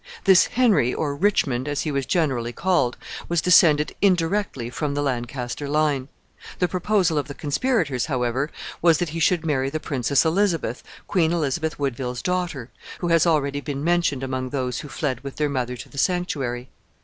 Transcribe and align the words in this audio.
This 0.23 0.47
Henry, 0.47 0.95
or 0.95 1.15
Richmond, 1.15 1.67
as 1.67 1.81
he 1.81 1.91
was 1.91 2.07
generally 2.07 2.51
called, 2.51 2.97
was 3.29 3.39
descended 3.39 3.93
indirectly 4.01 4.71
from 4.71 4.95
the 4.95 5.03
Lancaster 5.03 5.69
line. 5.69 6.07
The 6.57 6.67
proposal 6.67 7.19
of 7.19 7.27
the 7.27 7.35
conspirators, 7.35 8.07
however, 8.07 8.49
was, 8.81 8.97
that 8.97 9.09
he 9.09 9.19
should 9.19 9.45
marry 9.45 9.69
the 9.69 9.79
Princess 9.79 10.25
Elizabeth, 10.25 10.81
Queen 11.07 11.31
Elizabeth 11.31 11.77
Woodville's 11.77 12.23
daughter, 12.23 12.71
who 12.97 13.09
has 13.09 13.27
already 13.27 13.61
been 13.61 13.83
mentioned 13.83 14.23
among 14.23 14.49
those 14.49 14.79
who 14.79 14.87
fled 14.87 15.19
with 15.19 15.35
their 15.35 15.49
mother 15.49 15.77
to 15.77 15.87
the 15.87 15.99
sanctuary. 15.99 16.71